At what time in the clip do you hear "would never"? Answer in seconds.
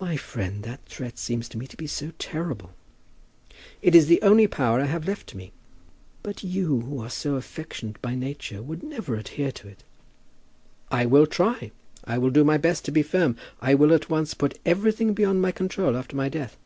8.60-9.14